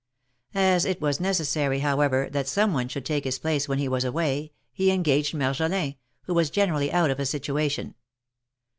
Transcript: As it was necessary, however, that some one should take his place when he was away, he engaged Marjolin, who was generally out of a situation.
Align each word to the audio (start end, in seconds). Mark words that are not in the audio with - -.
As 0.55 0.83
it 0.83 0.99
was 0.99 1.19
necessary, 1.19 1.81
however, 1.81 2.27
that 2.31 2.47
some 2.47 2.73
one 2.73 2.87
should 2.87 3.05
take 3.05 3.23
his 3.23 3.37
place 3.37 3.69
when 3.69 3.77
he 3.77 3.87
was 3.87 4.03
away, 4.03 4.51
he 4.73 4.89
engaged 4.89 5.35
Marjolin, 5.35 5.93
who 6.23 6.33
was 6.33 6.49
generally 6.49 6.91
out 6.91 7.11
of 7.11 7.19
a 7.19 7.25
situation. 7.27 7.93